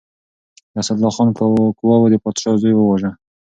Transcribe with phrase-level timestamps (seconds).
[0.73, 1.29] د اسدالله خان
[1.77, 3.11] قواوو د پادشاه زوی وواژه.